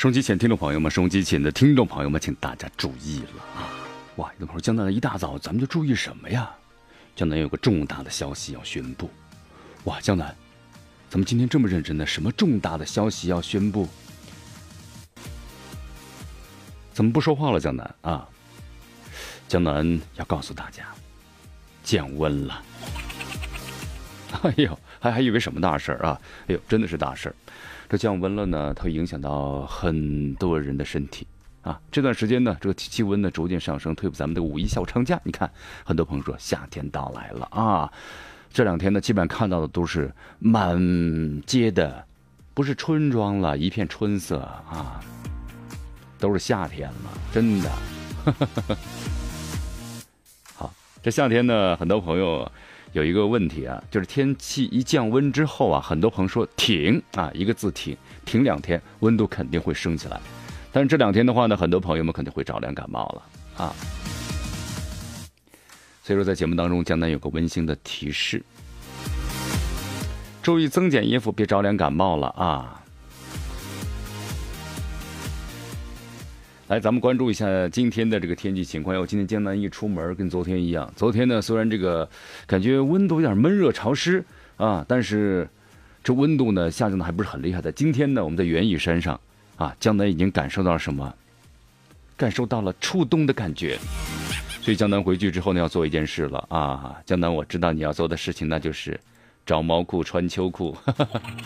[0.00, 3.68] 收机前听众朋友们，收机前的听众朋友们，请大家注意了啊！
[4.16, 6.50] 哇，有朋友江南一大早，咱们就注意什么呀？
[7.14, 9.10] 江南有个重大的消息要宣布。
[9.84, 10.34] 哇，江南，
[11.10, 13.86] 咱们今天这么认真的，什么重大的消息要宣布？
[16.94, 18.26] 怎么不说话了，江南啊？
[19.48, 20.86] 江南要告诉大家，
[21.84, 22.62] 降温了。
[24.42, 26.20] 哎呦，还还以为什么大事儿啊？
[26.46, 27.34] 哎呦，真的是大事儿。
[27.88, 31.26] 这降温了呢，它会影响到很多人的身体
[31.62, 31.80] 啊。
[31.90, 35.20] 这段时间呢，这个气温呢逐渐上升，退步咱们的五一小长假。
[35.24, 35.50] 你看，
[35.84, 37.92] 很多朋友说夏天到来了啊。
[38.52, 40.78] 这两天呢，基本上看到的都是满
[41.44, 42.04] 街的，
[42.54, 45.00] 不是春装了，一片春色啊，
[46.20, 47.70] 都是夏天了，真的。
[50.54, 52.50] 好，这夏天呢，很多朋友。
[52.92, 60.20] 有一个问题啊，就是天气一降温之后啊，很多朋友说停啊，一个字停，停两天，温度肯定会升起来。
[60.72, 63.22] 但是这两天的话呢，很多朋友们肯定会着凉感冒了
[63.64, 63.74] 啊。
[66.02, 68.42] 所以说，在节目当中，江南有个温馨的提示：
[70.42, 72.79] 注意增减衣服，别着凉感冒了啊。
[76.70, 78.94] 来，咱们关注一下今天的这个天气情况。
[78.94, 80.88] 要今天江南一出门，跟昨天一样。
[80.94, 82.08] 昨天呢，虽然这个
[82.46, 84.24] 感觉温度有点闷热潮湿
[84.56, 85.48] 啊，但是
[86.04, 87.72] 这温度呢下降的还不是很厉害的。
[87.72, 89.20] 今天呢，我们在园艺山上
[89.56, 91.12] 啊，江南已经感受到了什么？
[92.16, 93.76] 感受到了初冬的感觉。
[94.62, 96.94] 所以江南回去之后呢，要做一件事了啊。
[97.04, 99.00] 江南，我知道你要做的事情，那就是
[99.44, 100.76] 找毛裤穿秋裤。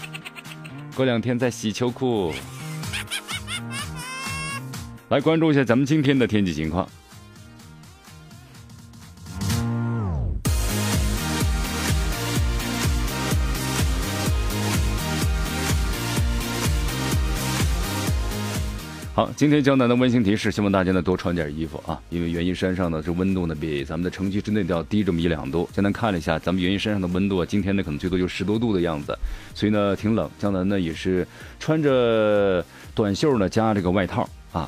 [0.95, 2.31] 过两天再洗秋裤。
[5.11, 6.89] 来关注一下咱们今天的天气情况。
[19.15, 25.69] 好，今天江南的温馨提示，希望大家呢多穿点衣服啊，因为元一山上呢这温度呢比咱们的城区之内要低这么一两度。
[25.73, 29.17] 江南看了一下，咱们元一山上的温度啊，今天呢可能最多就十多度的样子，
[29.55, 30.29] 所以呢挺冷。
[30.39, 31.25] 江南呢也是
[31.61, 32.65] 穿着
[32.95, 34.67] 短袖呢加这个外套啊。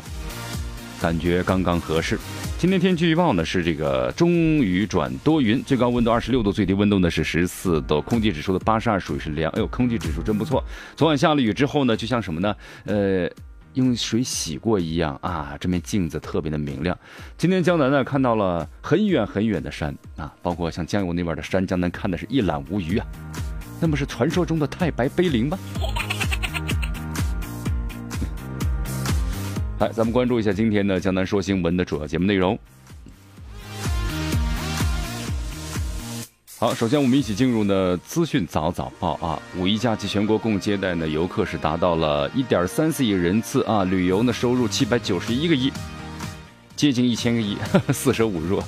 [1.01, 2.19] 感觉刚刚合适。
[2.59, 9.53] 今天天气预报呢是这个中雨转多云，最高温度二十六度，最低温度呢是十四度，空气指数的八十二属于是凉。
[9.53, 10.65] 哎呦，空气指数真不错。
[10.97, 12.57] 昨晚下了雨之后呢，就像什么呢？
[12.87, 13.31] 呃，
[13.75, 16.99] 用水洗过一样啊，这面镜子特别的明亮。
[17.37, 23.07] 今天江南呢看到了很远很远的山啊，包括像江油那边的山，江南看的是一览无余啊。
[23.79, 25.59] 那么是传说中的太白碑林吗？
[29.79, 32.59] 来，咱们关注一下今天的江南说新闻的主要节目内容。
[36.59, 39.39] 好，首先我们一起进入呢资讯早早报啊。
[39.59, 45.71] 五一假期全国共接待呢游客是达到了一点三四亿人次啊，旅游呢收入七百九十一个亿，
[46.75, 47.59] 接近一千个亿，
[47.93, 48.63] 四舍五入。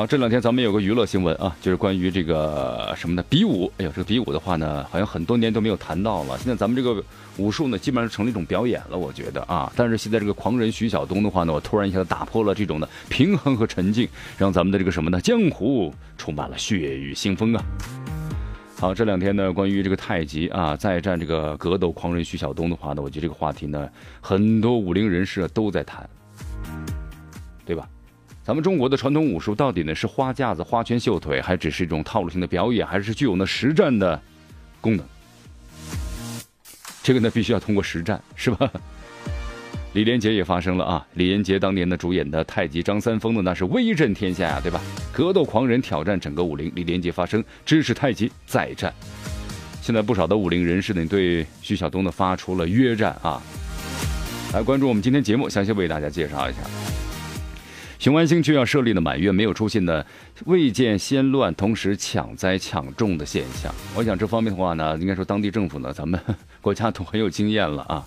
[0.00, 3.22] 好，这两天咱们有个娱乐新闻啊，就是关于这个什么呢？
[3.28, 3.70] 比武。
[3.76, 6.38] 哎呦，这个比武的话呢，好像很多年都没有谈到了。
[6.38, 7.04] 现在咱们这个
[7.36, 9.70] 武术呢，基本上成了一种表演了，我觉得啊。
[9.76, 14.08] 但是现在这个狂人徐晓东的话呢，我突然一下子打破了这种的平衡和沉静，
[14.38, 15.20] 让咱们的这个什么呢？
[15.20, 17.62] 江湖充满了血雨腥风啊。
[18.78, 23.86] 好，这两天呢，关于这个太极啊，再战这个格斗狂人徐晓东的话呢，我觉得这个话题呢，
[24.22, 26.08] 很多武林人士都在谈，
[27.66, 27.86] 对吧？
[28.42, 34.20] 咱们中国的传统武术到底呢是花架子、花拳绣腿，还只是一种套路性的表演，还是具有呢实战的
[34.80, 35.04] 功能？
[37.02, 38.70] 这个呢必须要通过实战，是吧？
[39.92, 41.06] 李连杰也发生了啊！
[41.14, 44.80] 李连杰当年呢主演的太极张三丰呢那是威震天下呀，对吧？
[45.12, 48.92] 格斗狂人挑战整个武林，李连杰发声支持太极再战。
[49.82, 53.42] 现在不少的武林人士呢对徐晓东呢发出了约战啊！
[54.54, 56.58] 来关注我们今天节目，详细为大家介绍一下。
[58.00, 60.06] 雄安新区要设立的满月没有出现的
[60.46, 63.70] 未见先乱，同时抢灾抢种的现象。
[63.94, 66.18] 我想这方面的话呢，应该说当地政府呢，咱们
[66.62, 68.02] 国家都很有经验了啊。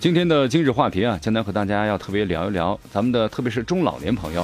[0.00, 4.42] 今天的今日话题啊，江南和大家要特别聊一聊咱们的，特别是中老年朋友，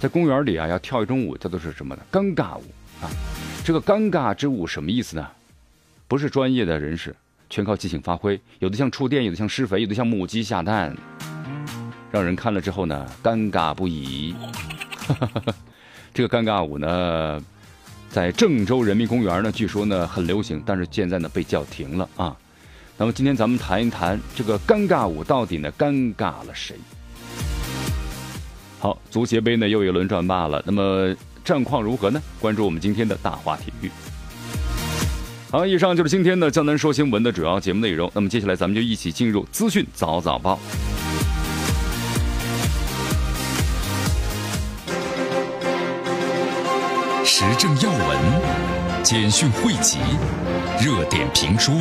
[0.00, 2.02] 在公园里啊要跳一种舞，叫做是什么呢？
[2.10, 2.64] 尴尬舞
[3.00, 3.06] 啊！
[3.64, 5.24] 这个尴尬之舞什么意思呢？
[6.08, 7.14] 不是专业的人士，
[7.50, 10.96] 全靠即兴发挥，有的像触电，有的像施肥，有的像母鸡下蛋，
[12.12, 14.36] 让人看了之后呢，尴尬不已。
[16.14, 17.42] 这个尴尬舞呢，
[18.08, 22.36] 在郑州人民公园呢，据说呢很流行，但是现在呢被叫停了啊。
[22.96, 26.76] 那么今天咱们谈一谈这个尴尬舞到底呢尴尬了谁？
[28.78, 31.12] 好，足协杯呢又一轮转罢了，那么
[31.44, 32.22] 战况如何呢？
[32.38, 33.90] 关注我们今天的大话体育。
[35.52, 38.08] 好，以上就是今天的江南说新闻的主要节目内容。
[38.14, 40.56] 那么接下来咱们就一起进入资讯早早报，
[47.24, 49.98] 时政要闻、简讯汇集、
[50.80, 51.74] 热点评说。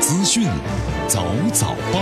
[0.00, 0.48] 资讯
[1.06, 2.00] 早早报，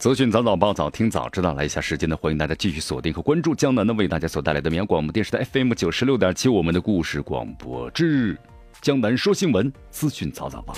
[0.00, 1.52] 资讯早早报，早听早知道。
[1.52, 8.34] 来一下时间呢，欢迎大家继续锁定和关注江南的为大家所带来的绵阳广播电视台 FM 九十六点七，我们的故事广播之
[8.80, 10.74] 江南说新闻，资讯早早报。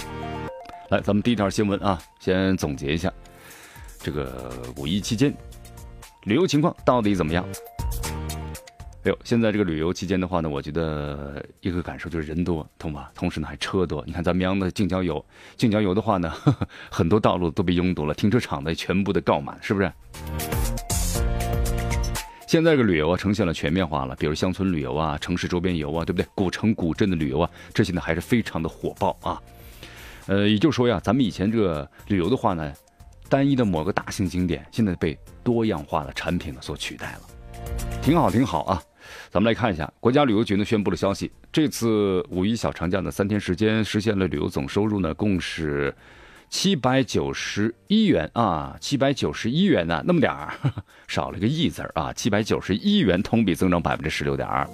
[0.90, 3.12] 来，咱们第一条新闻啊，先总结一下
[4.00, 5.32] 这个五一期间。
[6.24, 7.46] 旅游情况到底怎么样？
[9.04, 13.10] 哎呦，现在这个旅游期间的话呢，我觉得一个感受就是人多，同吧？
[13.16, 14.00] 同时呢还车多。
[14.06, 15.24] 你看咱绵阳的近郊游，
[15.56, 16.32] 近郊游的话呢，
[16.88, 19.92] 很多道路都被拥堵了，停车场呢全部的告满，是不是？
[22.46, 26.28] 现在这个旅游啊呈现了全面化了，比如乡村旅游啊、城市周边游啊，对不对？
[26.36, 29.42] 古城古镇的旅游啊，这些呢还是非常的火爆啊。
[30.28, 32.72] 呃，也就是说呀，咱们以前这个旅游的话呢。
[33.28, 37.20] 单一的某个大型景点，现在被多样化的产品呢所取代了，
[38.02, 38.82] 挺好挺好啊！
[39.32, 45.94] 咱们来看一下，国家旅游局呢宣布了消息，这次五一小长假的三天时间，实现了旅游总收入呢共是
[46.50, 50.52] 七百九十一元啊，七百九十一元呢，那么点儿，
[51.08, 54.68] 少了个亿字啊，七百九十一元，同比增长百分之十六点二。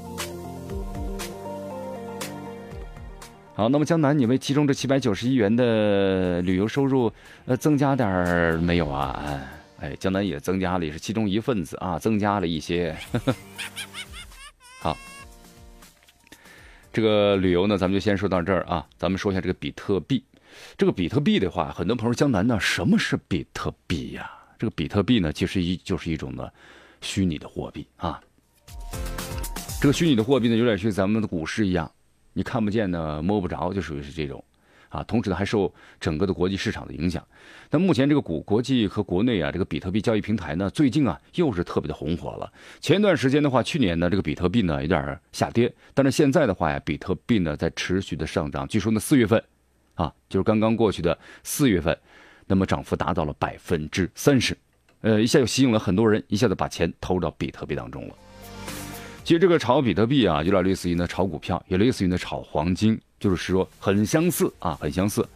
[3.55, 7.13] 好，那么江南，你为其中这七百九十一元的旅游收入，
[7.47, 9.41] 呃，增加点儿没有啊？
[9.79, 12.97] 哎，江南也增加了，也是其中一份子啊，增加了一些。
[16.99, 18.85] 这个旅游呢，咱们就先说到这儿啊。
[18.97, 20.21] 咱们说一下这个比特币。
[20.77, 24.29] 这个比特币的话，很多朋友江南呢，什么是比特币呀？
[24.59, 26.49] 这个比特币呢，其实一就是一种呢
[27.01, 28.21] 虚拟的货币啊。
[29.81, 31.89] 这个虚拟的货币呢，有点像咱们的股市一样。
[32.33, 34.43] 你看不见呢，摸不着，就属于是这种，
[34.89, 37.23] 啊，同时呢还受整个的国际市场的影响。
[37.71, 42.53] 那目前这个股国际和国内啊，这个比特币交易平台呢，最近啊又是特别的红火了。
[42.81, 48.67] 前一段时间的话，去年呢这个比特币呢有点下跌，但是现在的话呀，比特币呢在持续的上涨。
[48.67, 49.43] 据说呢四月份，
[49.95, 51.97] 啊，就是刚刚过去的四月份，
[52.47, 54.57] 那么涨幅达到了百分之三十，
[55.03, 58.15] 呃，一下又吸引了很多人，一下子把钱投入到比特币当中了。
[59.23, 65.27] 其实这个炒比特币啊，有点类似于呢炒股票，也类似于呢炒黄金，就是说很相似啊，很相似。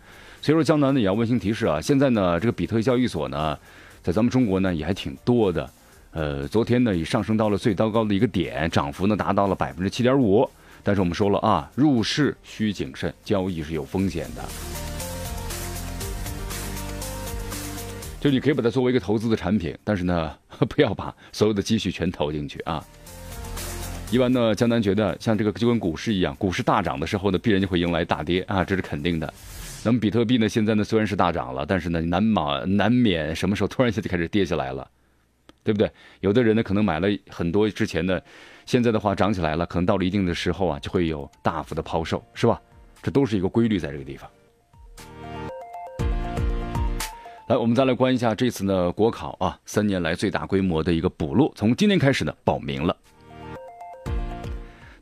[0.41, 3.59] 所以说江南呢也要温馨提示啊，现在呢这个比特交易所呢，
[4.03, 5.71] 在咱们中国呢也还挺多的。
[6.11, 10.49] 呃，昨天呢也上升到了最糟糕的一个点，涨幅呢达到了百分之七点五。
[10.83, 14.43] 但是我们说了啊，入市需谨慎，交易是有风险的。
[18.21, 20.33] 就你可以把它作为一个投资的产品，但是呢
[20.69, 22.85] 不要把所有的积蓄全投进去啊。
[24.13, 29.33] 一般呢，江南觉得像这个就跟股市一样，股市大涨的时候呢，必然就会迎来大跌啊，这是肯定的。
[29.83, 34.87] 那么比特币呢，现在呢虽然是大涨了，但是呢难免难免什么时候突然一下就开始跌下来了，
[35.65, 35.91] 对不对？
[36.21, 38.23] 有的人呢可能买了很多之前的，
[38.67, 42.61] 现在的话涨起来了，可能到了一定的时候啊，就会有大幅的抛售，是吧？
[43.03, 44.29] 这都是一个规律在这个地方。
[47.49, 52.95] 来，我们再来关一下这次呢国考啊，三年来最大规模的一个补录，从今天开始呢报名了。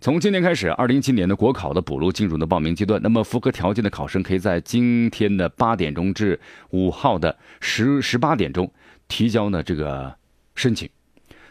[0.03, 2.99] 从今天开始，二零一七年的国考的补录进入的报名阶段。
[3.03, 6.41] 那么，符合条件的考生可以在今天的八点钟至
[6.71, 8.73] 五号的十十八点钟
[9.09, 10.17] 提交呢这个
[10.55, 10.89] 申请。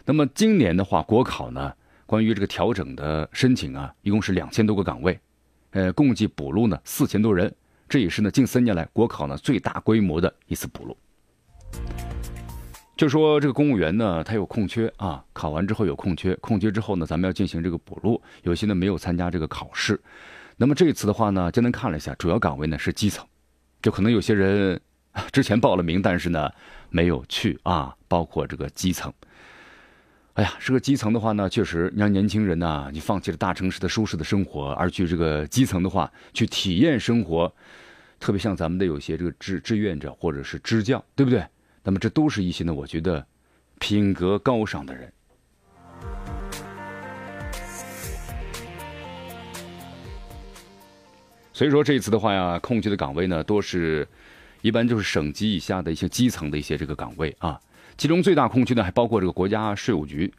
[0.04, 1.72] 那么，今年的话，国考呢
[2.08, 5.20] 关于这个调整的申请啊，一共是两千多个岗位，
[5.70, 7.54] 呃，共计补录呢四千多人。
[7.88, 10.98] 这也是呢近三年来国考呢最大规模的一次补录。
[13.00, 18.22] 就说这个公务员呢，他有空缺啊，考完之后有空缺，空缺之后呢，咱们要进行这个补录。
[18.44, 19.98] 有些呢没有参加这个考试，
[20.58, 23.26] 那么这次的话呢，江南看了一下，主要岗位呢是基层，
[23.82, 24.82] 就可能有些人
[25.32, 26.52] 之前报了名，但是呢
[26.90, 29.14] 没有去啊，包括这个基层。
[30.34, 37.50] 哎呀，是个基层的话呢，确实，你让年轻人呐，你放弃了大城市的舒适的生活，而去这个基层的话，去体验生活，
[38.20, 41.42] 特别像咱们的有些这个志志愿者或者是支教，对不对？
[41.90, 43.26] 那么这都是一些呢，我觉得
[43.80, 45.12] 品格高尚的人。
[51.52, 54.08] 所以说这一次的话呀，空缺的岗位呢，多是，
[54.62, 57.60] 一般就是省级以下的一些基层的一些这个岗位啊。
[57.98, 60.32] 其中最大空缺呢，还包括这个国家税务局，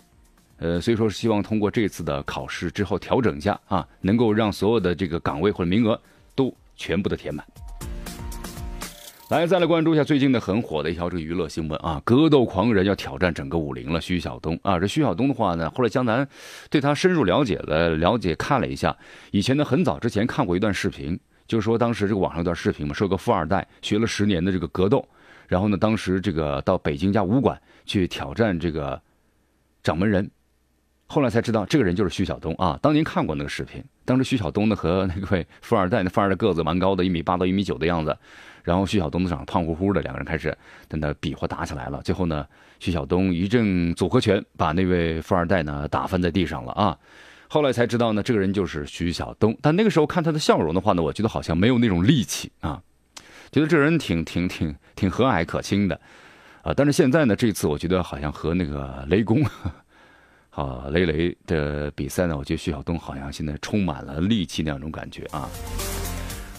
[0.58, 6.00] 呃，所以说希望通过这次的考试之后调整一下啊，能够让所有的这个岗位或者名额
[6.36, 7.44] 都全部的填满。
[9.30, 14.00] 来，再来关注一下最近的很火的一条这个娱乐新闻啊，格斗狂人要挑战整个武林了。
[14.00, 16.28] 徐晓东啊，这徐晓东的话呢，后来江南
[16.68, 18.96] 对他深入了解了，了解看了一下，
[19.30, 25.08] 以前呢很早之前看过一段视频，就是说当时这个网上一段视频嘛，说个富二代学了十年的这个格斗。
[25.46, 27.56] 然后呢，当时这个到北京家武馆
[27.86, 29.00] 去挑战这个
[29.84, 30.28] 掌门人，
[31.06, 32.76] 后来才知道这个人就是徐晓东啊。
[32.82, 38.18] 当年看过那个视频，当时徐晓东呢和那位富二代，那富二代个子蛮高的，一米八到一米九的样子。
[38.62, 40.56] 然后徐晓东的长胖乎乎的，两个人开始
[40.88, 42.00] 在那比划打起来了。
[42.02, 42.46] 最后呢，
[42.78, 46.96] 徐晓东一阵组合拳把那位富二代呢打翻在地上了啊。
[47.48, 49.56] 后来才知道呢，这个人就是徐晓东。
[49.60, 52.82] 但那个时候看他的笑容的话呢，我觉得好像没有那种戾气啊。
[53.52, 56.00] 觉得这人挺挺挺挺和蔼可亲的，
[56.62, 56.72] 啊！
[56.72, 59.42] 但是现在呢，这次我觉得好像和那个雷公，
[60.54, 65.50] 啊，雷雷的比赛呢，我觉得徐晓东好像现在充满了戾气那种感觉啊，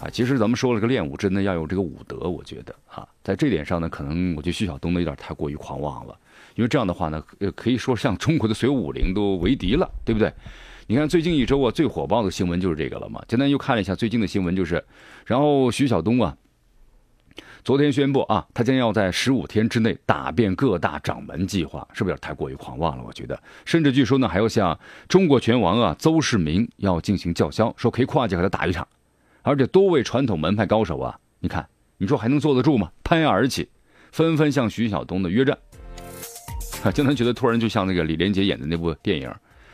[0.01, 0.10] 啊！
[0.12, 6.17] 其实咱们说了个练武，真的要有这个武德，我觉得啊，在这点上呢，可能我觉得徐晓东呢有点太过于狂妄了，
[6.55, 10.34] 因为这样的话呢，呃，可以说像中国的所有武林都为敌了，对不对？
[10.88, 13.24] 你看最近一周啊，最火爆的新闻就是这个了嘛。
[13.27, 14.84] 简单又看了一下最近的新闻，就是，
[15.25, 16.36] 然后徐晓东啊。
[17.63, 23.03] 昨天宣布啊，他将要在十五天之内打遍各大掌门计划，是不是有点太过于狂妄了？
[23.05, 24.77] 我觉得，甚至据说呢，还要向
[25.08, 28.88] 中国拳王啊邹市明要进行叫嚣，说可以跨界和他打一场。
[29.43, 31.67] 而且多位传统门派高手啊，你看，
[31.98, 32.91] 你说还能坐得住吗？
[33.03, 33.67] 攀崖而起，
[34.12, 35.57] 纷纷向徐晓东的约战。
[36.83, 39.27] 啊， 经常觉得突然就像那个李连杰演的那部电影《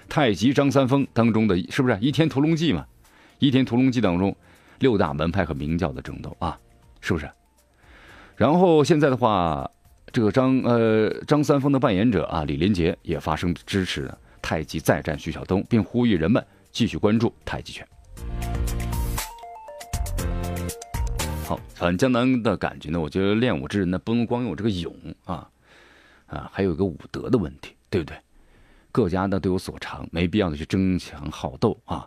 [0.10, 2.86] 太极张三丰》当中的，是不是《倚天屠龙记》嘛？
[3.40, 4.36] 《倚天屠龙记》当中
[4.80, 6.58] 六大门派和明教的争斗啊，
[7.02, 7.30] 是不是？
[8.36, 9.70] 然后现在的话，
[10.12, 14.10] 这个张呃张三丰的扮演者啊李连杰也发声支持
[14.42, 17.86] 太极再战徐晓东，并呼吁人们继续关注太极拳。
[21.48, 25.50] 好，反江南的感觉呢，我觉得练武之人呢不能光有这个勇啊
[26.26, 28.18] 啊，还有一个武德的问题，对不对？
[28.92, 32.06] 各家呢都有所长，没必要的去争强好斗啊。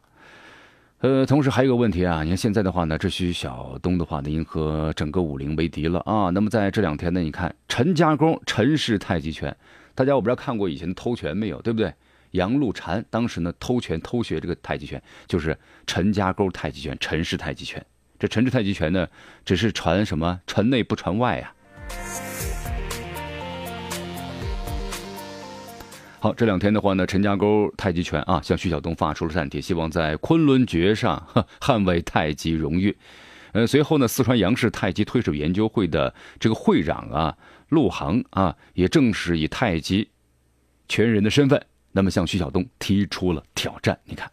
[0.98, 6.28] 呃，同时还有个问题啊，你看现在的话呢，这徐晓东的话呢，已经和整个武林为敌了啊。
[6.28, 9.56] 那么在这两天呢，你看陈家沟陈氏太极拳，
[9.94, 11.94] 大家我不知道看过以前的偷拳没有，对不对？
[12.32, 17.82] 杨露禅当时呢偷拳偷学这个太极拳，就是陈家沟太极拳陈氏太极拳。
[18.20, 19.08] 这陈氏太极拳呢，
[19.46, 21.54] 只是传什么传内不传外呀。
[26.20, 31.26] 好，这两天的话呢，陈家沟太极拳啊，向徐晓东发出了战帖，希望在昆仑决上
[31.60, 32.94] 捍卫太极荣誉。
[33.52, 37.34] 呃，随后呢，四川杨氏太极推手研究会的这个会长啊，
[37.70, 40.10] 陆航啊，也正式以太极
[40.88, 43.98] 拳人的身份，那么向徐晓东提出了挑战。
[44.04, 44.30] 你看，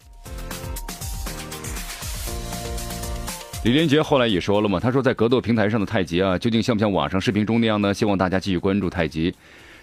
[3.64, 7.94] 李连杰后来也说了嘛，他说在格斗平台上的太极啊，究竟像不像网上视频中那样呢？
[7.94, 9.34] 希望大家继续关注太极。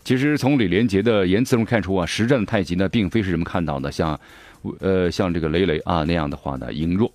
[0.04, 4.19] 其实从李连杰的言辞中看出啊，实战的太极呢，并非是人们看到的像，
[4.81, 7.12] 呃，像这个雷雷啊那样的话呢，羸弱。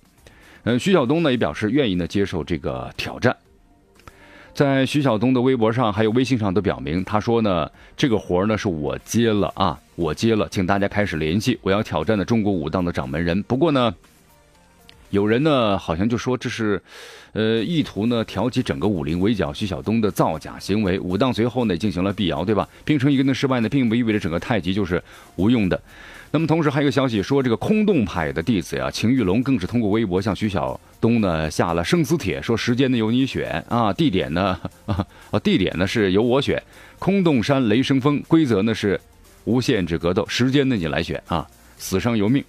[0.62, 3.36] 嗯，徐晓东呢也表示愿意呢接受这个挑战。
[4.54, 13.42] 在徐晓东的微博上还有微信上都表明，他说呢，这个活儿呢是我接了啊，我接了，请大家开始联系，我要挑战的中国武当的掌门人。
[13.42, 13.92] 不过呢。
[15.10, 16.80] 有人呢，好像就说这是，
[17.32, 20.98] 呃，意图呢挑起整个武林围剿徐晓东的造假行为。
[21.00, 22.68] 武当随后呢进行了辟谣，对吧？
[22.84, 25.02] 并称一个的失败呢，并不意味着整个太极就是
[25.36, 25.80] 无用的。
[26.30, 35.04] 那么同时还有个消息说，这个空洞派的弟子呀，秦玉龙更是通过微博向徐晓东呢下了生死帖，说时间呢由你选啊，地点呢啊
[35.42, 36.62] 地点呢是由我选，
[37.00, 39.00] 空洞山雷声峰，规则呢是
[39.44, 41.44] 无限制格斗，时间呢你来选啊，
[41.76, 42.44] 死伤由命。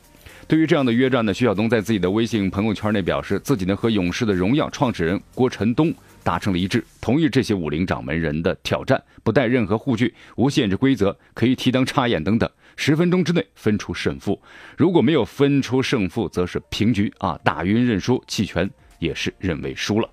[0.52, 5.94] 对于这样的约战呢，徐晓东在自己的微信朋友圈内表示，自己呢和勇士的荣耀创始人郭晨东
[6.26, 14.38] 达成了一致，同意这些武林掌门人的挑战，不带任何护具，无限制规则，可以提灯插眼等等，十分钟之内分出胜负。
[14.76, 20.10] 如果没有分出胜负，则是平局啊，打晕认输，弃权也是认为输了。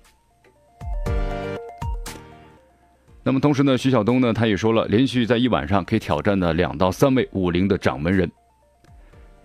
[3.23, 8.31] 那么同时呢，徐晓东呢，他也说了，连续在一晚上可以挑战呢两到三位武林的掌门人。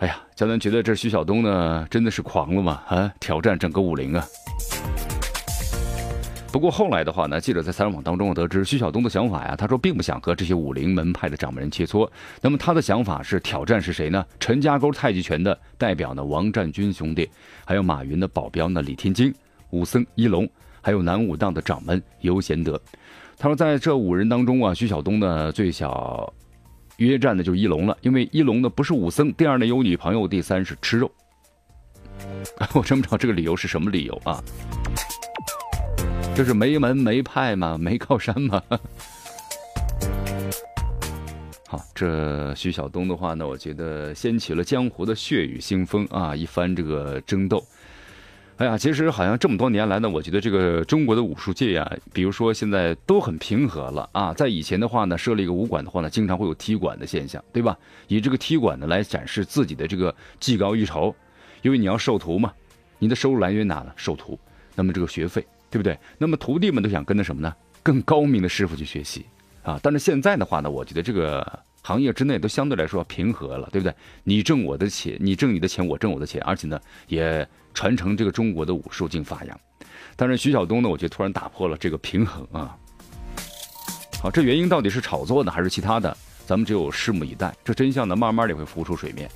[0.05, 2.83] 哎呀，江南觉得这徐晓东呢，真的是狂了嘛？
[2.89, 4.23] 啊，挑战整个武林啊！
[6.53, 12.07] 不过后来的话呢，记者在采访当中得知，徐晓东的想法呀，他说并不想和这些武林门派的掌门人切磋。
[12.43, 14.23] 那么他的想法是挑战是谁呢？
[14.39, 17.27] 陈家沟太极拳的代表呢，王占军兄弟，
[17.65, 19.35] 还有马云的保镖呢，李天金、
[19.71, 20.47] 武僧一龙，
[20.83, 22.79] 还有南武当的掌门尤贤德。
[23.39, 26.31] 他说，在这五人当中啊，徐晓东呢最小
[26.99, 31.11] 约战的就一龙了，因为一龙呢不是武僧，第二呢有女朋友，第三是吃肉。
[32.75, 34.43] 我真不知道这个理由是什么理由啊？
[36.37, 37.77] 这是没门没派吗？
[37.79, 38.63] 没靠山吗？
[41.67, 47.65] 好，这徐晓东的话呢，我觉得掀起了江湖的血雨腥风啊，一番这个争斗。
[48.57, 54.33] 哎呀，其实好像这么多年来呢，我觉得这个中国的武术界呀，比如说现在都很平和了啊。
[54.33, 57.77] 在以前的话呢，设立一个武馆的话呢，经常会有踢馆的现象，对吧？
[58.09, 61.15] 以这个踢馆呢来展示自己的这个技高一筹，
[61.63, 62.53] 因为你要授徒嘛，
[62.99, 63.93] 你的收入来源哪呢？
[63.97, 64.39] 授徒，
[64.75, 65.45] 那么这个学费。
[65.71, 65.99] 对不对？
[66.19, 67.53] 那么徒弟们都想跟着什么呢？
[67.83, 69.27] 更高明的师傅去学习
[69.65, 69.77] 啊！
[69.83, 71.45] 但是现在的话呢，我觉得这个
[71.87, 73.95] 行业之内都相对来说平和了，对不对？
[74.25, 79.61] 你挣我的钱，你挣你的钱，我挣我的钱，而且呢，也传承这个中国的武术进发扬。
[80.17, 82.75] 但是徐晓东呢，我觉得突然打破了这个平衡啊！
[84.23, 86.17] 好，这原因到底是炒作呢，还是其他的？
[86.47, 87.55] 咱们只有拭目以待。
[87.63, 89.31] 这真相呢，慢慢的会浮出水面。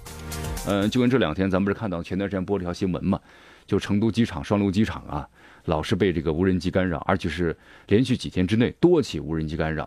[0.67, 3.21] 嗯，就跟这两天咱们不是看到前段时间播了一条新闻嘛？
[3.67, 5.28] 就成都机场双流机场啊。
[5.67, 7.55] 老是被这个无人机干扰，而且是
[7.88, 9.87] 连续几天之内多起无人机干扰。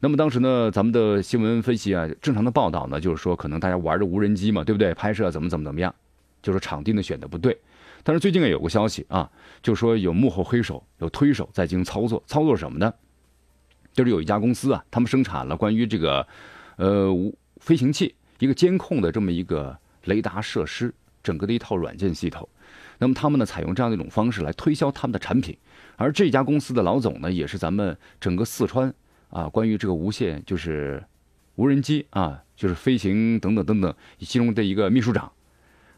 [0.00, 4.92] 那么当时呢，咱们的新闻分析啊，正常的报道呢，就是说可能大家玩着无人机嘛，对不对？
[4.94, 5.94] 拍摄怎么怎么怎么样，
[6.42, 7.58] 就是场地呢选的不对。
[8.02, 9.28] 但是最近也有个消息啊，
[9.62, 12.92] 就说有幕后黑手、有推手在进行操作，操作什么呢？
[13.92, 16.26] 就是有一家公司啊，他们生产了关于这个
[16.76, 22.46] 呃无飞行器一个监控的这么一个雷达设施，整个的一套软件系统。
[22.98, 25.56] 那么他们呢，采用这样的一种方式来推销他们的产品，
[25.96, 28.92] 而这家公司的老总呢，也是咱们整个四川
[29.30, 31.02] 啊，关于这个无线就是
[31.56, 35.30] 无人机啊，就是飞行等等等等其中的一个秘书长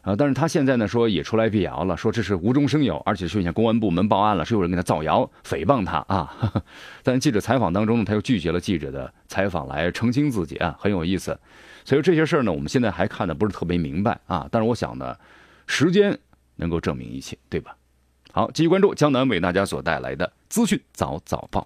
[0.01, 0.15] 啊。
[0.15, 6.63] 但是他现在呢，说也出来辟谣了，说这是无中生有，而且是向公安部门报案了，是有人给他造谣诽谤他啊。
[7.03, 11.39] 但记者采访当中呢，他又拒绝了记者的采访来澄清自己啊，很有意思。
[11.85, 14.47] 所以这些事儿呢，我们现在还看的不是特别明白啊。
[14.51, 15.15] 但是我想呢，
[15.67, 16.19] 时间。
[16.61, 17.73] 能够证明一切，对吧？
[18.33, 21.65] 好，继续关注江南为大家所带来的资讯早早报。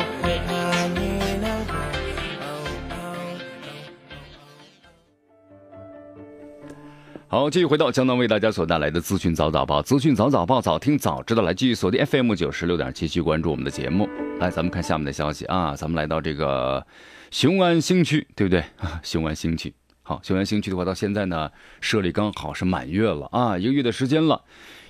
[7.31, 11.43] 好，继续回到江南为大家所带来的资讯早早报，资讯早早报，早听早知道。
[11.43, 14.05] 来继续锁定 FM 九十六点七，继续关注我们的节目。
[14.41, 16.85] 来，咱们看下面的消息啊，咱们来到这个
[17.31, 18.61] 雄安新区，对不对？
[19.01, 24.41] 雄安新区，好，雄安新区的话，到现在呢，设立刚好是满月了啊，一个月的时间了，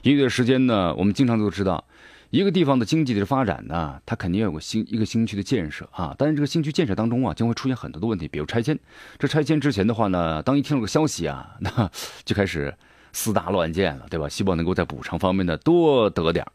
[0.02, 1.86] 一个月的时间呢，我们经常都知道。
[2.32, 6.16] 一个地方的经济的发展呢，它肯定要有个新一个新区的建设啊。
[6.18, 8.80] 但是这个新区建设当中啊，将会出现很多的问题，比如拆迁。
[9.20, 11.92] 这拆迁之前的话呢，当一听到个消息啊， 那
[12.24, 12.74] 就开始
[13.12, 14.30] 私搭乱建了，对吧？
[14.30, 16.46] 希望能够在补偿方面呢多得点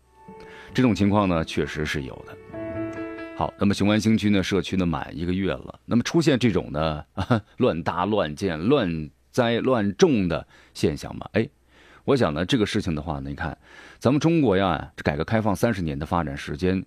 [0.72, 2.34] 这种情况呢，确实是有的。
[3.36, 7.04] 好，那么雄安新区呢，社区呢满一个月了，那么出现这种呢
[7.58, 11.28] 乱搭乱建、乱栽乱种的现象吗？
[11.34, 11.46] 哎。
[12.06, 13.58] 我想呢，这个事情的话呢，你看，
[13.98, 16.80] 咱们中国呀，这改革开放三十年的发展时间，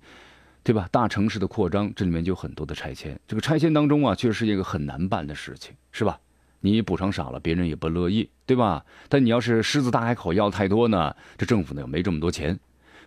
[0.64, 0.88] 对吧？
[0.94, 3.20] 大城市的扩张，这里面就有很多的拆迁。
[3.28, 6.18] 这个拆迁当中啊，确实是一个很难办的事情，是吧？
[6.62, 8.86] 你补偿少了，别人也不乐意，对吧？
[9.10, 12.58] 但你要是狮子大开口要太多呢，这政府呢又没这么多钱，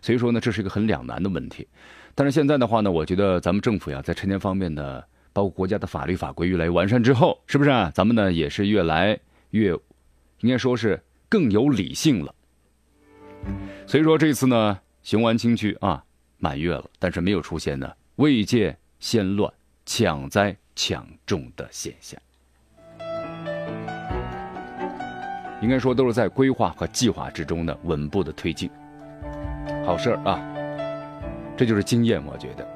[0.03, 1.67] 所以说呢，这是一个很两难的问题。
[2.15, 7.91] 但是现在的话呢，我觉得咱们政府呀，在拆迁方面呢，包括国家的法律法规越来越完善之后，是不是啊？
[7.95, 9.19] 咱们呢也是越来
[9.53, 9.73] 越，
[10.41, 11.03] 应该说是。
[11.33, 12.35] 更有理性了，
[13.87, 16.05] 所以说这次呢，雄安新区啊
[16.37, 19.51] 满月了，但是没有出现呢未见先乱、
[19.87, 22.21] 抢灾抢种的现象，
[25.63, 28.71] 应该说都是在规划和计划之中的稳步的推进，
[29.87, 30.39] 好事儿啊，
[31.57, 32.69] 这就是经验，我觉得。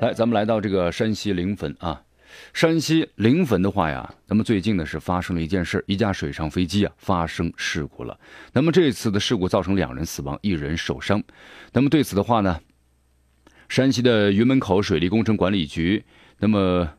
[0.00, 2.02] 来，咱们来到这个山西临汾啊。
[2.52, 8.18] 山西临汾的话呀，那么最近呢是发生了一件事，一架水上飞机啊发生事故了。
[8.52, 11.22] 那么这次的事故造成两人死亡，一人受伤。
[11.72, 12.60] 那么对此的话呢，
[13.68, 16.04] 山西的云门口水利工程管理局，
[16.38, 16.94] 那么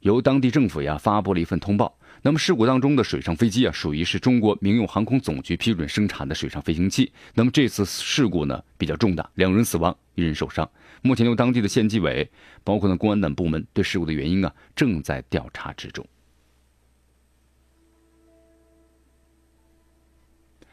[0.00, 1.98] 由当地政府呀发布了一份通报。
[2.26, 7.12] 那么事故当中的水上飞机啊，属于是中国民用航空总局批准生产的水上飞行器。
[7.34, 10.66] 那么这次事故呢比较重大，两人死亡，一人受伤。
[11.02, 12.26] 目前由当地的县纪委，
[12.64, 16.02] 包括呢公安等部门对事故的原因啊正在调查之中。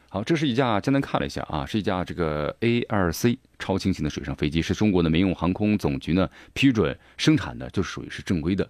[0.08, 8.66] 好，这是一架简单看了一下啊，是一架这个 A 二 C 超轻型的水上飞机，是中国的民用航空总局呢批准生产的，就属于是正规的。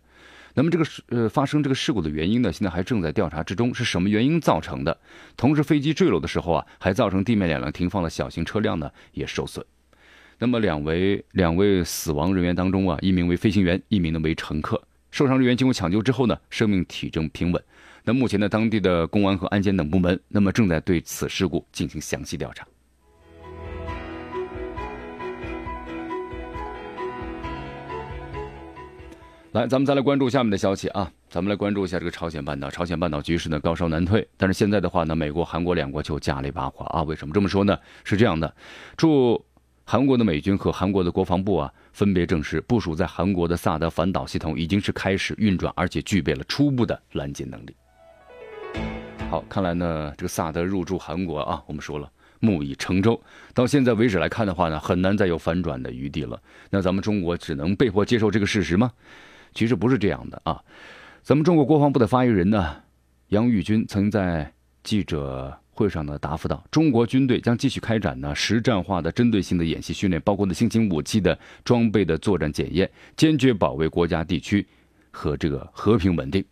[0.55, 5.01] 那么这个事呃发生这个事故的原因呢，现在还正在调查之中，是什么原因造成的？
[5.37, 9.65] 同时飞机坠落的时候啊，还造成地面两辆停放的小型车辆呢也受损。
[10.39, 14.83] 那么两位两位死亡人员当中啊，一名为飞行员，一名呢为乘客。
[15.11, 17.63] 受伤人员经过抢救之后呢，生命体征平稳。
[18.05, 22.67] 那目前呢，当地的公安和安检等部门那么正在对此事故进行详细调查。
[29.53, 31.13] 来，咱们再来关注下面的消息啊！
[31.29, 32.71] 咱们来关注一下这个朝鲜半岛。
[32.71, 37.03] 朝鲜半岛局势呢高烧难退，但是现在的话呢，美国、韩国两国就加了一把火啊！
[37.03, 37.79] 为什么这么说呢？
[38.03, 38.55] 是这样的，
[38.97, 39.45] 驻
[39.85, 47.77] 韩国的美军和韩国的国防部啊，分别证实，部署在韩国的萨德反导系统已经是开始运转，而且具备了初步的拦截能力。
[49.29, 52.11] 好，看来呢，这个萨德入驻韩国啊，我们说了，
[52.41, 53.21] 木已成舟。
[53.53, 56.41] 到现在为止来看的话呢，很难再有反转的余地了。
[56.71, 58.91] 那咱们中国只能被迫接受这个事实吗？
[59.55, 60.63] 其实不是这样的啊，
[61.23, 62.77] 咱们中国国防部的发言人呢，
[63.29, 74.67] 杨宇军曾在记者会上呢答复到：“中国军队将继续开展呢实战化的针对性的演习训练，包括呢新型武器的装备的作战检验，坚决保卫国家地区
[75.11, 76.45] 和这个和平稳定。”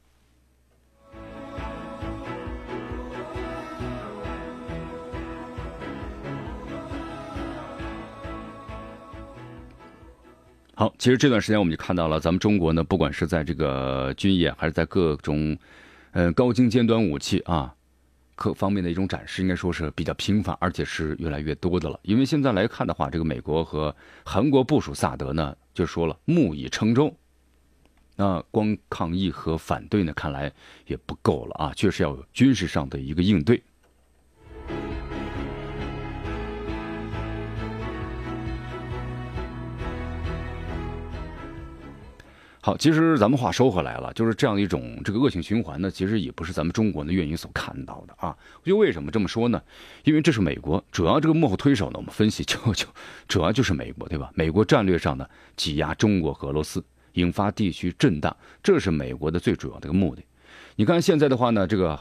[10.80, 15.54] 好，其实这段时间我们就看到了，咱们中国呢，不管是在这个军演，还是在各种，
[16.12, 17.74] 呃，高精尖端武器啊，
[18.34, 22.00] 各方面的一种展示，应该说是比较频繁，而且是越来越多的了。
[22.00, 27.14] 因为现在来看的话，这个美国和韩国部署萨德呢，就说了木已成舟，
[28.16, 30.50] 那光抗议和反对呢，看来
[30.86, 33.62] 也不够了啊，确实要有军事上的一个应对。
[42.62, 48.36] 好，其实咱们话说回来了，就是这样一种这个恶性循环呢，其实也不是咱们中国的愿意所看到的啊。
[48.62, 49.62] 就为什么这么说呢？
[50.04, 52.86] 因为这是美国，主要这个幕后推手呢，我们分析就就
[53.26, 54.30] 主要就是美国，对吧？
[54.34, 60.22] 美国战略上呢挤压中国俄罗斯，引发地区震荡，这是美国的最主要的一个目的。
[60.76, 61.98] 你看现在的话呢，这个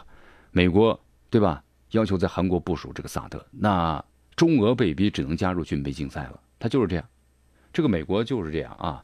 [0.52, 4.04] 美国对吧，要求在韩国部署这个萨德，那
[4.36, 7.06] 中俄被逼只能加入军备竞赛了，他就是这样，
[7.72, 9.02] 这个美国就是这样啊。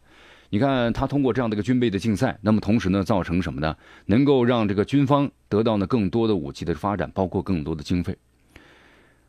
[0.49, 3.75] 你看，他通过这样的一个军备的竞赛，那么同时呢，造成什么呢？
[4.05, 8.15] 能够让这个军方得到呢更多的武器的发展，包括更多的经费。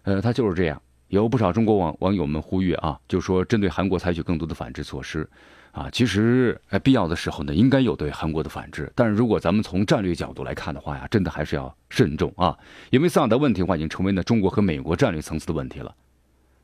[0.03, 0.81] 呃，他就是这样。
[1.09, 5.29] 有不少中国网网友们呼吁啊，就说针对韩国采取更多的反制措施，
[5.71, 8.93] 啊，其实哎必要的时候呢，应该有对韩国的反制。
[8.95, 12.59] 但是如果咱们从战略角度来看的话呀，真的还是要慎重啊，
[12.91, 15.95] 因为萨德问题的话已经成为了中国和美国战略层次的问题了。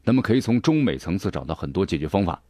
[0.05, 2.43] 那么可以从中美层次找到很多解决方法。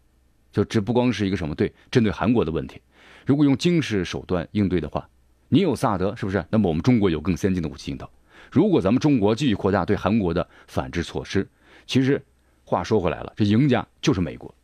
[0.52, 2.80] 就这不光是一个什么对针对韩国的问题，
[3.26, 5.08] 如果用军事手段应对的话，
[5.48, 6.44] 你有萨德是不是？
[6.50, 8.10] 那么我们中国有更先进的武器引导。
[8.50, 11.48] 如果咱们中国继续扩大对韩国的反制措施，
[11.86, 12.22] 其实
[12.64, 14.54] 话说回来了，这赢家就是美国，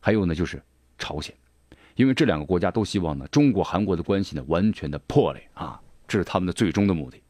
[0.00, 0.62] 还有呢就是
[0.96, 1.34] 朝鲜，
[1.94, 7.20] 因为这两个国家都希望呢中国韩国的关系呢完全的破裂啊，这是他们的最终的目的。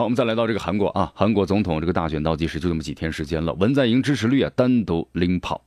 [0.00, 5.62] 好，我们再来到这个韩国啊，韩国总统这个大选倒计时就这么几天时间了，文在寅支持率啊单独领跑。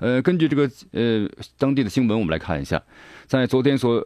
[0.00, 2.82] 呃，根据这个呃当地的新闻，我们来看一下，
[3.28, 4.04] 在昨天所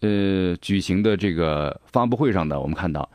[0.00, 3.10] 呃举行的这个发布会上呢，我们看到，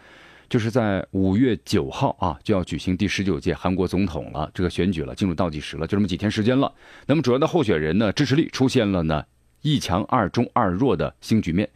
[0.49, 6.73] 就是在五月九号啊就要举行第十九届韩国总统了，这个选举了，进入倒计时了，就这么几天时间了。
[7.05, 9.23] 那么主要的候选人呢，支持率出现了呢
[9.61, 11.69] 一强二中二弱的新局面。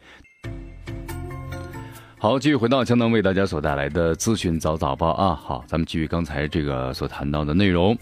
[2.22, 5.34] 好，继续回到江南为大家所带来的资讯早早报啊。
[5.34, 7.98] 好，咱们继续刚才这个所谈到的内容。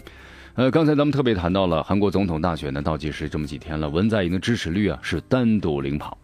[0.54, 6.18] 呃，刚才咱们特别谈到了韩国总统大选的倒计时这么几天了，文在寅的支持率啊是单独领跑。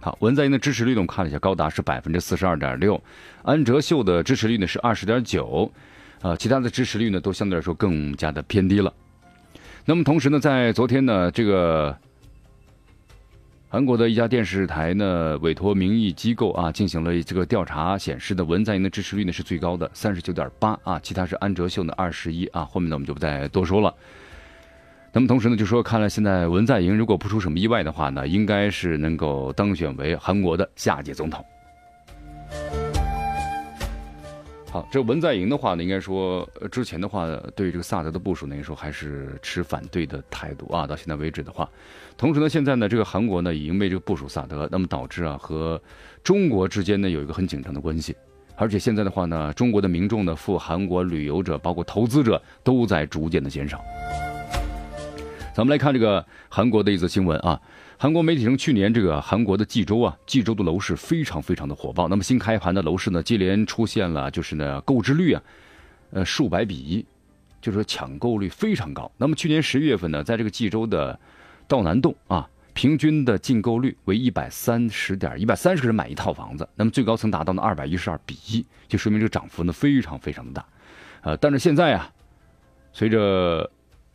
[0.00, 2.98] 好，文在寅的支持率呢我们看了一下，高达是百分之四十二点六，
[3.42, 5.70] 安哲秀的支持率呢是二十点九，
[6.22, 8.90] 呃，其他的支持率呢都相对来说更加的偏低了。
[9.84, 11.94] 那么同时呢，在昨天呢，这个。
[13.72, 23.94] 韩国的一家电视台呢，委托民意机构啊进行了这个调查，显示的文在寅的支持率呢是最高的，三十九点八啊，其他是安哲秀的二十一啊，后面呢我们就不再多说了。
[25.12, 31.44] 那么同时呢，就说看来现在文在寅如果不出什么意外的话呢，应该是能够当选为韩国的下届总统。
[34.72, 40.86] 好，这文在寅的话呢，应该说之前的话对这个萨德的部署呢，应该说还是持反对的态度啊。
[40.86, 41.68] 到现在为止的话，
[42.16, 45.82] 同时呢，现在呢，这个韩国呢已经被这个部署萨德，那么导致啊和
[46.22, 48.14] 中国之间呢有一个很紧张的关系，
[48.54, 53.82] 而且现在的话呢，中国的民众呢赴韩国旅游者，包括投资者都在逐渐的减少。
[55.52, 57.60] 咱们来看这个韩国的一则新闻啊。
[58.02, 62.08] 韩国媒体称，去年这个韩国的济州啊，济州的楼市非常非常的火爆。
[62.08, 65.42] 那么新开盘的楼市呢，接连出现了就是呢购置率啊，
[66.12, 67.04] 呃数百比一，
[67.60, 69.12] 就是说抢购率非常高。
[69.18, 71.20] 那么去年十一月份呢，在这个济州的
[71.68, 80.66] 道南洞啊，平均的进购率为一百三十点一百三十个人买一套房子，那么最高曾达到呢二百一十二比一，就说明这个涨幅呢非常非常的大。
[81.20, 82.10] 呃，但是现在啊，
[82.94, 83.70] 随着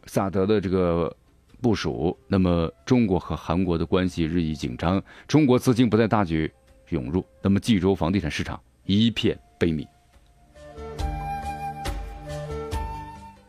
[0.08, 1.16] 萨德的这个。
[1.62, 6.52] 部署，那么中国和韩国的关系日益紧张，中国资金不再大举
[6.90, 9.88] 涌入，那么济州房地产市场一片悲悯。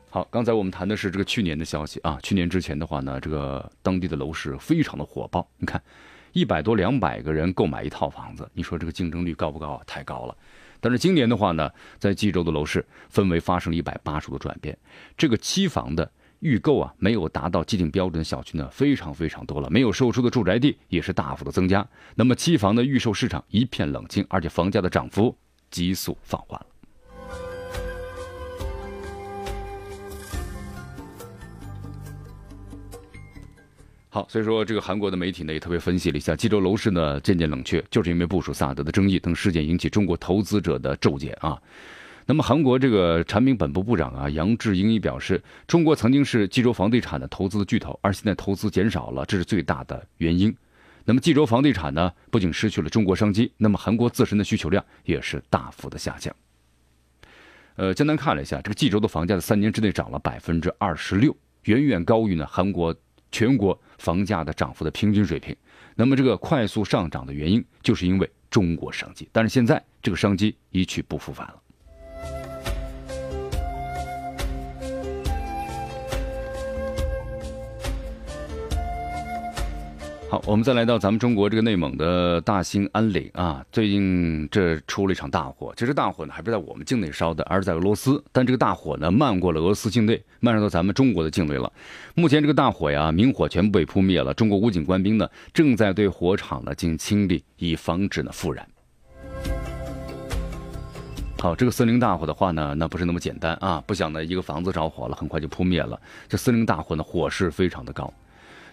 [0.08, 5.82] 好，刚才我们谈的是这个去年的消息啊，去年之前的话呢，这个当地的楼市非常的火爆，你看，
[6.32, 9.82] 一百多两百个人购买一套房子，你说这个竞争率高不高？
[9.86, 10.36] 太高了。
[10.80, 14.76] 但是今年的话呢，在济州的楼市氛围发生了一百八十度转变，
[15.16, 16.10] 这个期房的。
[16.40, 19.68] 预购啊，没有达到既定标准的小区呢，非常非常多了。
[19.70, 21.86] 没有售出的住宅地也是大幅的增加。
[22.14, 25.36] 那么期房的预售市场一片冷清，而且房价的涨幅
[25.70, 26.66] 急速放缓了。
[34.08, 41.60] 好，所以说这个韩国的媒体呢也特别分析了一下，济州楼市呢渐渐冷却，就是因为部署萨德的争议等事件引起中国投资者的骤减啊。
[42.28, 50.52] 那么，韩国这个产品本部部长啊，杨志英也表示，中国曾经是济州房地产的投资的巨头，而现在投资减少了，这是最大的原因。
[51.04, 56.34] 那么，济州房地产呢，不仅失去了中国商机，那么韩国自身的需求量也是大幅的下降。
[57.76, 61.36] 呃，简单看了一下，这个济州的房价在三年之内涨了百分之二十六，
[61.66, 62.92] 远远高于呢韩国
[63.30, 65.54] 全国房价的涨幅的平均水平。
[65.94, 71.62] 那么，这个快速上涨的原因，就是因为中国商机，但是现在这个商机一去不复返了。
[80.28, 85.72] 好，我们再来到咱们中国这个内蒙的大兴安岭啊，最近这出了一场大火。
[85.76, 88.22] 其实大火呢还不是在我们境内烧的，而是在俄罗斯。
[88.32, 91.72] 但这个大火呢漫过了俄罗斯境内，漫上到咱们中国的境内了。
[92.16, 94.34] 目前这个大火呀，明火全部被扑灭了。
[94.34, 98.66] 中国武警官兵呢正在对火场呢进行清理，以防止呢复燃。
[101.38, 103.80] 好，这个森林大火的话呢，那不是那么简单啊！
[103.86, 106.00] 不想呢一个房子着火了，很快就扑灭了。
[106.28, 108.12] 这森林大火呢，火势非常的高。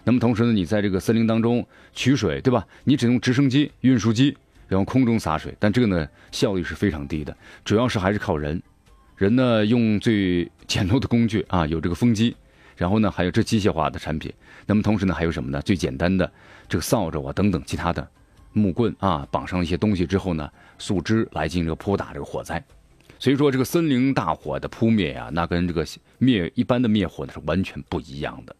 [0.04, 2.66] 那么同时呢，你在这个森林当中取水，对吧？
[2.84, 4.36] 你只用直升机、运输机，
[4.68, 8.62] 然后空中洒水，但这个呢效率是非常低的，主要是还是靠人。
[9.16, 12.36] 人呢用最简陋的工具啊，有这个风机，
[12.76, 14.32] 然后呢还有这机械化的产品。
[14.66, 15.62] 那么同时呢还有什么呢？
[15.62, 16.30] 最简单的
[16.68, 18.06] 这个扫帚啊等等其他的
[18.52, 22.62] 木棍啊，绑上一些东西之后呢，树枝来进行这个扑打这个火灾。
[23.18, 25.86] 所以说这个森林大火的扑灭呀，那跟这个
[26.18, 28.54] 灭一般的灭火呢是完全不一样的。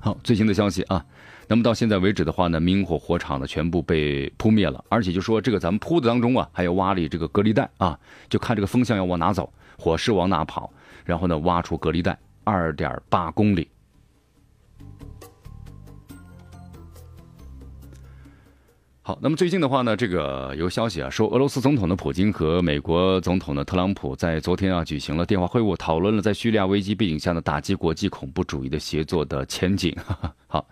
[0.00, 1.02] 好，最新的消息啊，
[1.48, 7.98] 那么到现在为止的话呢，明火火场呢全部被扑灭了，而且就说这个咱们扑的当中啊，还要挖里这个隔离带啊，
[8.28, 10.70] 就看这个风向要往哪走，火势往哪跑，
[11.06, 13.66] 然后呢挖出隔离带，二点八公里。
[19.06, 29.94] 好，那么最近的话呢，这个有消息啊，说俄罗斯总统的普京和美国总统的特朗普在昨天啊举行了电话会晤，讨论了在叙利亚危机背景下呢打击国际恐怖主义的协作的前景。
[30.48, 30.66] 好，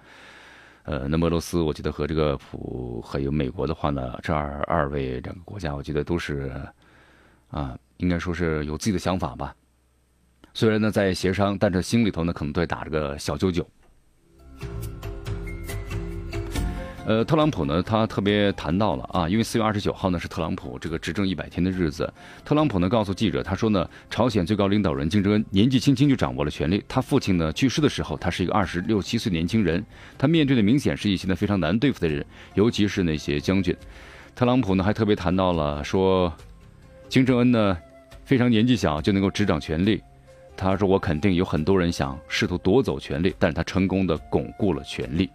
[0.84, 6.50] 呃，那么俄罗斯我记得和这个普还有美国的话呢，这二二位两个国家，我觉得都是
[7.50, 9.54] 啊，应该说是有自己的想法吧。
[10.54, 13.68] 虽然呢在协商，但是心里头呢可能都在打这个小九九。
[17.04, 22.10] 呃，特朗普呢，他特别谈到了啊，因为四月二十九号呢是特朗普这个执政一百天的日子。
[22.44, 26.84] 特朗普呢告诉记者，他说呢，朝鲜最高领导人金正恩年纪轻轻就掌握了权力。
[26.86, 29.84] 他父亲呢去世的时候，他是一个二十六七岁年轻人，
[30.16, 33.76] 他面对的明显是一些呢非常难对付的人，尤其是那些将军。
[34.36, 36.32] 特朗普呢还特别谈到了说，
[37.08, 37.76] 金正恩呢
[38.24, 40.00] 非常年纪小就能够执掌权力。
[40.56, 45.28] 他说：“我肯定有很多人想试图夺走权力，但是他成功的巩固了权力。”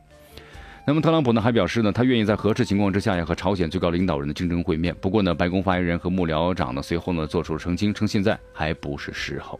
[0.89, 4.95] 那么特朗普呢还表示呢，他愿意在合适情况之下呀和朝鲜最高领导人的竞争会面。
[5.01, 9.59] 不过呢，白宫发言人和幕僚长呢随后呢做出了澄清，称现在还不是时候。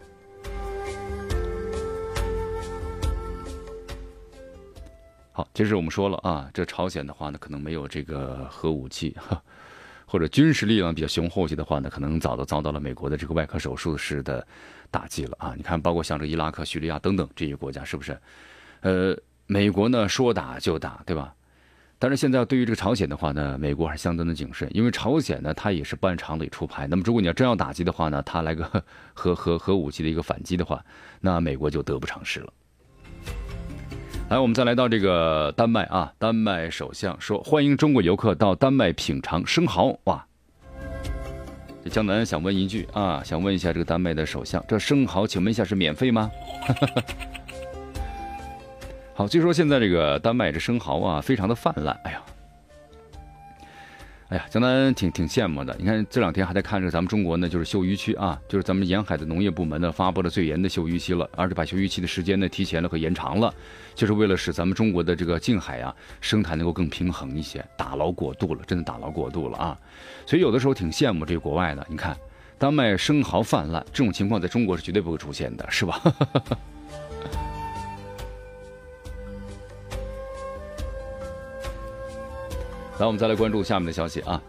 [5.33, 9.13] 好，其实我们说了啊，这朝鲜的话呢，可能没有这个核武器，
[10.07, 14.47] 或者军事力量比较雄厚些的话呢，可能早都遭到了美国的这个外科手术式的
[14.89, 15.53] 打击了啊！
[15.57, 18.17] 你看，包括像这伊拉克、叙利亚等等这些国家，是不是？
[18.79, 19.13] 呃。
[19.47, 21.33] 美国呢说打就打，对吧？
[21.99, 26.86] 但是现在对于这个朝鲜的话呢，美国还是相当的谨慎，因为朝鲜呢它也是不按常理出牌。
[26.86, 28.83] 那么如果你要真要打击的话呢，他来个
[29.15, 30.83] 核核核武器的一个反击的话，
[31.21, 32.53] 那美国就得不偿失了。
[34.29, 39.97] 来，我们再来到这个丹麦啊，丹麦首相说欢迎中国游客到丹麦品尝生蚝。
[40.03, 40.23] 哇，
[41.83, 46.29] 这江南想问一句啊，想问一下这个丹麦的首相，这生蚝请问一下是免费吗？
[49.17, 51.99] 好，据说现在这个丹麦这生蚝啊，非常的泛滥。
[52.03, 52.21] 哎呀，
[54.30, 55.75] 哎呀，江南挺挺羡慕的。
[55.80, 63.51] 你看这两天还在看着咱们中国呢，就是休渔期啊，就是咱们沿海的农业部门呢发布了最严的休渔期了，而且把休渔期的时间呢提前了和延长了，
[63.95, 67.65] 就是为了使咱们中国的这个近海啊生态能够更平衡一些。
[67.75, 69.80] 打捞过度了，真的打捞过度了啊！
[70.27, 71.84] 所以有的时候挺羡慕这个国外的。
[71.89, 72.15] 你看，
[72.60, 75.99] 丹麦生蚝泛滥，这种情况在中国是绝对不会出现的，是吧？
[82.99, 84.41] 来，我们再来关注下面的消息啊。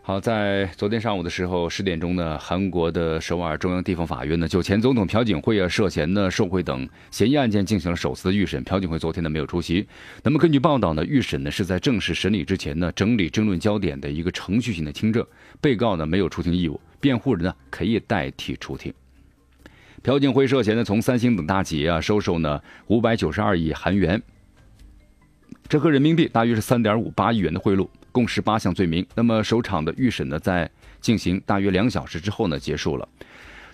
[0.00, 8.64] 好，在昨天上午的时候十点钟呢，韩国的首尔中央地方法院呢就前总统朴槿惠啊涉嫌呢受贿等嫌疑案件进行了首次的预审。
[8.64, 9.86] 朴槿惠昨天呢没有出席。
[10.22, 15.24] 那么根据报道呢，预审呢是在正式审理之前呢整理争论焦点的一个程序性的听证，
[15.60, 18.90] 被告呢没有出庭义务，辩护人呢可以代替出庭。
[20.02, 24.20] 朴槿惠涉嫌呢从三星等大企业啊收受呢五百九十二亿韩元。
[25.70, 29.06] 折合人民币大约是三点五八亿元的贿赂，共十八项罪名。
[29.14, 30.68] 那么首场的预审呢，在
[31.00, 33.08] 进行大约两小时之后呢，结束了。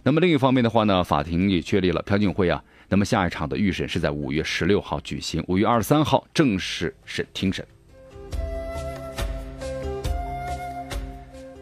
[0.03, 7.67] 那么另一方面的话呢，法庭也确立了朴槿惠啊，那么下一场的预审是在五月十六号举行，五月二十三号正式审庭审。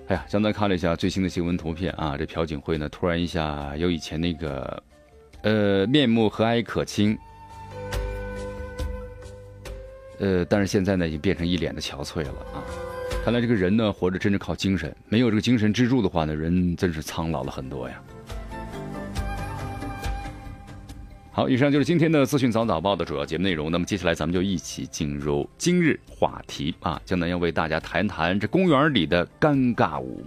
[0.08, 4.82] 哎呀，刚才看了一下最新的新闻图片啊，这朴槿惠呢，突然一下有以前那个，
[5.42, 7.16] 呃，面目和蔼可亲。
[10.24, 12.64] 呃，但是现在呢，已经变成一脸的憔悴了啊！
[13.22, 18.02] 看来这个人呢，活着真是靠精神，没有这个精神支柱的话呢，人真是苍老了很多呀。
[21.30, 23.70] 好，以上就是今天的资讯早早报的主要节目内容。
[23.70, 30.24] 那么接下来咱们就一起进入今日话题啊，江南要为大家谈谈这公园里的尴尬舞。